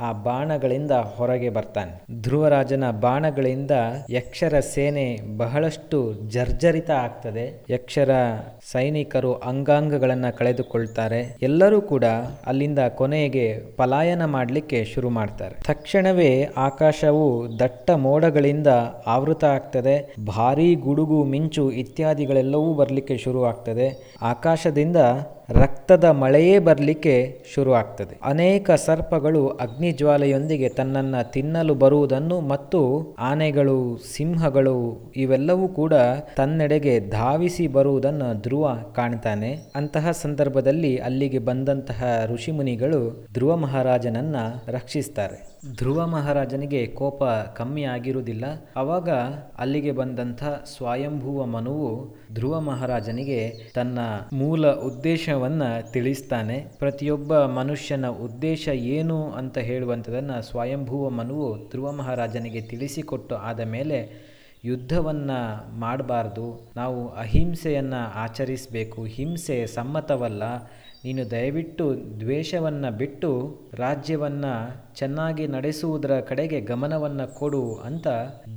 [0.00, 2.22] ಆ ಬಾಣಗಳಿಂದ ಹೊರಗೆ ಬರ್ತಾನೆ.
[2.22, 3.70] ಧ್ರುವರಾಜನ ಬಾಣಗಳಿಂದ
[4.10, 6.14] ಯಕ್ಷರ ಸೇನೆ ಬಹಳಷ್ಟು
[6.52, 7.44] ಜರ್ಜರಿತ ಆಗ್ತದೆ.
[7.70, 8.10] ಯಕ್ಷರ
[8.72, 11.36] ಸೈನಿಕರು ಅಂಗಾಂಗಗಳನ್ನು ಕಳೆದುಕೊಳ್ತಾರೆ.
[11.42, 12.04] ಎಲ್ಲರೂ ಕೂಡ
[12.46, 13.44] ಅಲ್ಲಿಂದ ಕೊನೆಗೆ
[13.76, 15.54] ಪಲಾಯನ ಮಾಡಲಿಕ್ಕೆ ಶುರು ಮಾಡ್ತಾರೆ.
[15.66, 17.26] ತಕ್ಷಣವೇ ಆಕಾಶವು
[17.58, 18.66] ದಟ್ಟ ಮೋಡಗಳಿಂದ
[19.06, 20.14] ಆವೃತ ಆಗ್ತದೆ.
[20.26, 24.96] ಭಾರೀ ಗುಡುಗು, ಮಿಂಚು ಇತ್ಯಾದಿಗಳೆಲ್ಲವೂ ಬರಲಿಕ್ಕೆ ಶುರು ಆಗ್ತದೆ ಆಕಾಶದಿಂದ
[25.48, 35.68] ರಕ್ತದ ಮಳೆಯೇ ಬರಲಿಕ್ಕೆ ಶುರು ಆಗ್ತದೆ ಅನೇಕ ಸರ್ಪಗಳು ಅಗ್ನಿಜ್ವಾಲೆಯೊಂದಿಗೆ ತನ್ನನ್ನ ತಿನ್ನಲು ಬರುವುದನ್ನು ಮತ್ತು ಆನೆಗಳು, ಸಿಂಹಗಳು ಇವೆಲ್ಲವೂ
[35.68, 35.94] ಕೂಡ
[36.36, 39.58] ತನ್ನೆಡೆಗೆ ಧಾವಿಸಿ ಬರುವುದನ್ನು ಧ್ರುವ ಕಾಣ್ತಾನೆ.
[39.76, 44.36] ಅಂತಹ ಸಂದರ್ಭದಲ್ಲಿ ಅಲ್ಲಿಗೆ ಬಂದಂತಹ ಋಷಿಮುನಿಗಳು ಧ್ರುವ ಮಹಾರಾಜನನ್ನ
[44.66, 45.51] ರಕ್ಷಿಸ್ತಾರೆ.
[45.70, 48.44] ಧ್ರುವ ಮಹಾರಾಜನಿಗೆ ಕೋಪ ಕಮ್ಮಿ ಆಗಿರುವುದಿಲ್ಲ.
[48.76, 49.10] ಆವಾಗ
[49.58, 53.98] ಅಲ್ಲಿಗೆ ಬಂದಂಥ ಸ್ವಯಂಭೂವ ಮನುವು ಧ್ರುವ ಮಹಾರಾಜನಿಗೆ ತನ್ನ
[54.32, 56.66] ಮೂಲ ಉದ್ದೇಶವನ್ನು ತಿಳಿಸ್ತಾನೆ.
[56.78, 64.32] ಪ್ರತಿಯೊಬ್ಬ ಮನುಷ್ಯನ ಉದ್ದೇಶ ಏನು ಅಂತ ಹೇಳುವಂಥದ್ದನ್ನು ಸ್ವಯಂಭೂವ ಮನುವು ಧ್ರುವ ಮಹಾರಾಜನಿಗೆ ತಿಳಿಸಿಕೊಟ್ಟು ಆದ ಮೇಲೆ
[64.64, 66.72] ಯುದ್ಧವನ್ನು ಮಾಡಬಾರ್ದು.
[66.76, 69.04] ನಾವು ಅಹಿಂಸೆಯನ್ನು ಆಚರಿಸಬೇಕು.
[69.04, 70.42] ಹಿಂಸೆ ಸಮ್ಮತವಲ್ಲ.
[71.04, 78.08] ನೀನು ದಯವಿಟ್ಟು ದ್ವೇಷವನ್ನು ಬಿಟ್ಟು ರಾಜ್ಯವನ್ನು ಚೆನ್ನಾಗಿ ನಡೆಸುವುದರ ಕಡೆಗೆ ಗಮನವನ್ನು ಕೊಡು ಅಂತ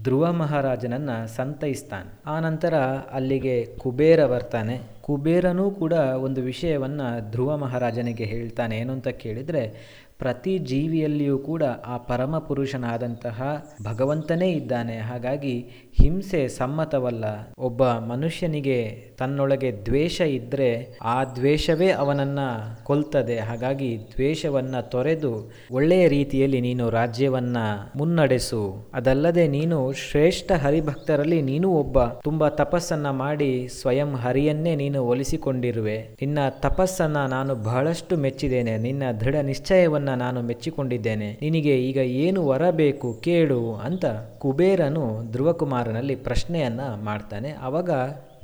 [0.04, 2.20] ಧ್ರುವ ಮಹಾರಾಜನನ್ನು ಸಂತೈಸ್ತಾನೆ.
[2.26, 2.74] ಆ ನಂತರ
[3.12, 4.80] ಅಲ್ಲಿಗೆ ಕುಬೇರ ಬರ್ತಾನೆ.
[5.02, 8.78] ಕುಬೇರನೂ ಕೂಡ ಒಂದು ವಿಷಯವನ್ನು ಧ್ರುವ ಮಹಾರಾಜನಿಗೆ ಹೇಳ್ತಾನೆ.
[8.78, 14.98] ಏನು ಅಂತ ಕೇಳಿದರೆ, ಪ್ರತಿ ಜೀವಿಯಲ್ಲಿಯೂ ಕೂಡ ಆ ಪರಮ ಪುರುಷನಾದಂತಹ ಭಗವಂತನೇ ಇದ್ದಾನೆ.
[14.98, 17.26] ಹಾಗಾಗಿ ಹಿಂಸೆ ಸಮ್ಮತವಲ್ಲ.
[17.58, 22.48] ಒಬ್ಬ ಮನುಷ್ಯನಿಗೆ ತನ್ನೊಳಗೆ ದ್ವೇಷ ಇದ್ದರೆ ಆ ದ್ವೇಷವೇ ಅವನನ್ನು
[22.84, 23.38] ಕೊಲ್ತದೆ.
[23.40, 28.90] ಹಾಗಾಗಿ ದ್ವೇಷವನ್ನು ತೊರೆದು ಒಳ್ಳೆಯ ರೀತಿಯಲ್ಲಿ ನೀನು ರಾಜ್ಯವನ್ನು ಮುನ್ನಡೆಸು.
[28.94, 32.06] ಅದಲ್ಲದೆ ನೀನು ಶ್ರೇಷ್ಠ ಹರಿಭಕ್ತರಲ್ಲಿ ನೀನು ಒಬ್ಬ.
[32.06, 35.98] ತುಂಬ ತಪಸ್ಸನ್ನು ಮಾಡಿ ಸ್ವಯಂ ಹರಿಯನ್ನೇ ನೀನು ಒಲಿಸಿಕೊಂಡಿರುವೆ.
[35.98, 38.78] ನಿನ್ನ ತಪಸ್ಸನ್ನು ನಾನು ಬಹಳಷ್ಟು ಮೆಚ್ಚಿದ್ದೇನೆ.
[38.78, 41.38] ನಿನ್ನ ದೃಢ ನಿಶ್ಚಯವನ್ನು ನಾನು ಮೆಚ್ಚಿಕೊಂಡಿದ್ದೇನೆ.
[41.42, 44.06] ನಿನಗೆ ಈಗ ಏನು ವರ ಬೇಕು ಕೇಳು ಅಂತ
[44.38, 47.50] ಕುಬೇರನು ಧ್ರುವಕುಮಾರನಲ್ಲಿ ಪ್ರಶ್ನೆಯನ್ನು ಮಾಡ್ತಾನೆ.
[47.62, 47.90] ಅವಾಗ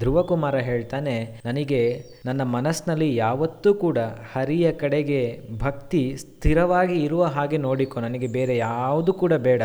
[0.01, 1.81] ಧ್ರುವಕುಮಾರ ಹೇಳ್ತಾನೆ, ನನಗೆ
[2.25, 3.99] ನನ್ನ ಮನಸ್ಸಿನಲ್ಲಿ ಯಾವತ್ತೂ ಕೂಡ
[4.33, 5.21] ಹರಿಯ ಕಡೆಗೆ
[5.63, 9.63] ಭಕ್ತಿ ಸ್ಥಿರವಾಗಿ ಇರುವ ಹಾಗೆ ನೋಡಿಕೊ, ನನಗೆ ಬೇರೆ ಯಾವುದು ಕೂಡ ಬೇಡ.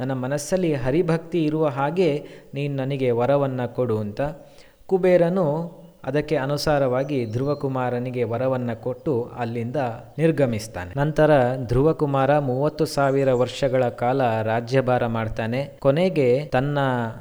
[0.00, 2.10] ನನ್ನ ಮನಸ್ಸಲ್ಲಿ ಹರಿಭಕ್ತಿ ಇರುವ ಹಾಗೆ
[2.54, 4.20] ನೀನು ನನಗೆ ವರವನ್ನು ಕೊಡು ಅಂತ.
[4.90, 5.46] ಕುಬೇರನು
[6.04, 9.76] ಅದಕ್ಕೆ ಅನುಸಾರವಾಗಿ ಧ್ರುವಕುಮಾರನಿಗೆ ವರವನ್ನು ಕೊಟ್ಟು ಅಲ್ಲಿಂದ
[10.18, 10.92] ನಿರ್ಗಮಿಸ್ತಾನೆ.
[10.96, 15.76] ನಂತರ ಧ್ರುವಕುಮಾರ ಮೂವತ್ತು ಸಾವಿರ ವರ್ಷಗಳ ಕಾಲ ರಾಜ್ಯಭಾರ ಮಾಡ್ತಾನೆ.
[15.78, 16.78] ಕೊನೆಗೆ ತನ್ನ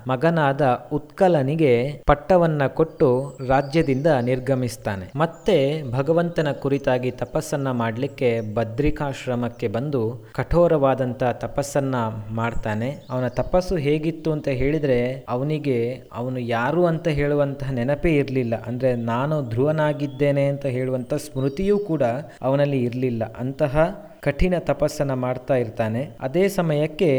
[0.08, 5.12] ಮಗನಾದ ಉತ್ಕಲನಿಗೆ ಪಟ್ಟವನ್ನ ಕೊಟ್ಟು ರಾಜ್ಯದಿಂದ ನಿರ್ಗಮಿಸ್ತಾನೆ.
[5.16, 11.96] ಮತ್ತೆ ಭಗವಂತನ ಕುರಿತಾಗಿ ತಪಸ್ಸನ್ನ ಮಾಡಲಿಕ್ಕೆ ಬದ್ರಿಕಾಶ್ರಮಕ್ಕೆ ಬಂದು ಕಠೋರವಾದಂತ ತಪಸ್ಸನ್ನ
[12.32, 12.96] ಮಾಡ್ತಾನೆ.
[13.10, 18.54] ಅವನ ತಪಸ್ಸು ಹೇಗಿತ್ತು ಅಂತ ಹೇಳಿದ್ರೆ ಅವನಿಗೆ ಅವನು ಯಾರು ಅಂತ ಹೇಳುವಂತಹ ನೆನಪೇ ಇರಲಿಲ್ಲ.
[18.67, 22.03] ಅಂದರೆ ನಾನು ಧ್ರುವನಾಗಿದ್ದೇನೆ ಅಂತ ಹೇಳುವಂಥ ಸ್ಮೃತಿಯೂ ಕೂಡ
[22.41, 23.23] ಅವನಲ್ಲಿ ಇರಲಿಲ್ಲ.
[23.38, 23.73] ಅಂತಹ
[24.21, 26.01] ಕಠಿಣ ತಪಸ್ಸನ್ನು ಮಾಡ್ತಾ ಇರ್ತಾನೆ.
[26.21, 27.12] ಅದೇ ಸಮಯಕ್ಕೆ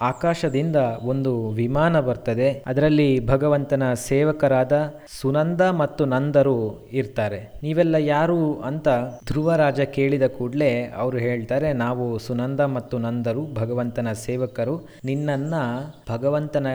[0.00, 2.64] ಆಕಾಶದಿಂದ ಒಂದು ವಿಮಾನ ಬರ್ತದೆ.
[2.66, 7.60] ಅದರಲ್ಲಿ ಭಗವಂತನ ಸೇವಕರಾದ ಸುನಂದ ಮತ್ತು ನಂದರು ಇರ್ತಾರೆ.
[7.62, 8.88] ನೀವೆಲ್ಲ ಯಾರು ಅಂತ
[9.26, 14.88] ಧ್ರುವರಾಜ ಕೇಳಿದ ಕೂಡಲೇ ಅವರು ಹೇಳ್ತಾರೆ, ನಾವು ಸುನಂದ ಮತ್ತು ನಂದರು, ಭಗವಂತನ ಸೇವಕರು.
[15.04, 15.54] ನಿನ್ನನ್ನ
[16.10, 16.66] ಭಗವಂತನ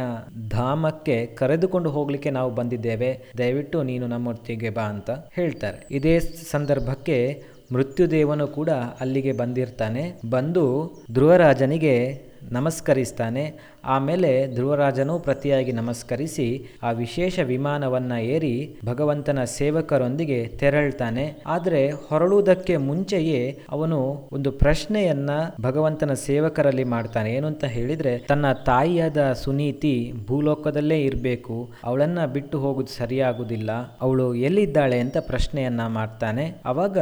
[0.50, 3.20] ಧಾಮಕ್ಕೆ ಕರೆದುಕೊಂಡು ಹೋಗ್ಲಿಕ್ಕೆ ನಾವು ಬಂದಿದ್ದೇವೆ.
[3.38, 5.88] ದಯವಿಟ್ಟು ನೀನು ನಮ್ಮೊತ್ತಿಗೆ ಬಾ ಅಂತ ಹೇಳ್ತಾರೆ.
[5.92, 10.22] ಇದೇ ಸಂದರ್ಭಕ್ಕೆ ಮೃತ್ಯುದೇವನು ಕೂಡ ಅಲ್ಲಿಗೆ ಬಂದಿರ್ತಾನೆ.
[10.30, 13.60] ಬಂದು ಧ್ರುವರಾಜನಿಗೆ ನಮಸ್ಕರಿಸ್ತಾನೆ.
[13.86, 21.44] ಆಮೇಲೆ ಧ್ರುವರಾಜನೂ ಪ್ರತಿಯಾಗಿ ನಮಸ್ಕರಿಸಿ ಆ ವಿಶೇಷ ವಿಮಾನವನ್ನ ಏರಿ ಭಗವಂತನ ಸೇವಕರೊಂದಿಗೆ ತೆರಳ್ತಾನೆ.
[21.46, 25.30] ಆದರೆ ಹೊರಳುವುದಕ್ಕೆ ಮುಂಚೆಯೇ ಅವನು ಒಂದು ಪ್ರಶ್ನೆಯನ್ನ
[25.62, 27.34] ಭಗವಂತನ ಸೇವಕರಲ್ಲಿ ಮಾಡ್ತಾನೆ.
[27.34, 31.70] ಏನು ಅಂತ ಹೇಳಿದ್ರೆ, ತನ್ನ ತಾಯಿಯಾದ ಸುನೀತಿ ಭೂಲೋಕದಲ್ಲೇ ಇರಬೇಕು.
[31.84, 36.56] ಅವಳನ್ನ ಬಿಟ್ಟು ಹೋಗುದು ಸರಿಯಾಗುವುದಿಲ್ಲ ಅವಳು ಎಲ್ಲಿದ್ದಾಳೆ ಅಂತ ಪ್ರಶ್ನೆಯನ್ನ ಮಾಡ್ತಾನೆ.
[36.66, 36.98] ಅವಾಗ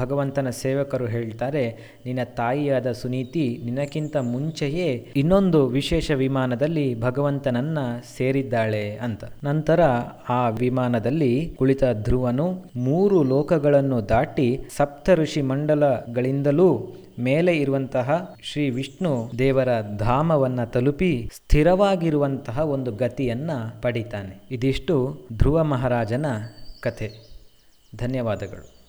[0.00, 7.78] ಭಗವಂತನ ಸೇವಕರು ಹೇಳ್ತಾರೆ, ನಿನ್ನ ತಾಯಿಯಾದ ಸುನೀತಿ ನಿನಕ್ಕಿಂತ ಮುಂಚೆಯೇ ಇನ್ನೊಂದು ವಿಶೇಷ ವಿಮಾನದಲ್ಲಿ ಭಗವಂತನನ್ನ
[8.16, 9.24] ಸೇರಿದ್ದಾಳೆ ಅಂತ.
[9.44, 9.80] ನಂತರ
[10.28, 19.68] ಆ ವಿಮಾನದಲ್ಲಿ ಕುಳಿತ ಧ್ರುವನು ಮೂರು ಲೋಕಗಳನ್ನು ದಾಟಿ ಸಪ್ತ ಋಷಿ ಮಂಡಲಗಳಿಂದಲೂ ಮೇಲೆ ಇರುವಂತಹ ಶ್ರೀ ವಿಷ್ಣು ದೇವರ
[19.98, 23.50] ಧಾಮವನ್ನ ತಲುಪಿ ಸ್ಥಿರವಾಗಿರುವಂತಹ ಒಂದು ಗತಿಯನ್ನ
[23.82, 24.34] ಪಡಿತಾನೆ.
[24.50, 26.26] ಇದಿಷ್ಟು ಧ್ರುವ ಮಹಾರಾಜನ
[26.80, 27.10] ಕಥೆ.
[27.98, 28.81] ಧನ್ಯವಾದಗಳು.